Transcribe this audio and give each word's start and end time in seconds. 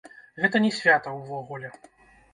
Гэта 0.45 0.61
не 0.63 0.71
свята 0.79 1.13
ўвогуле. 1.19 1.69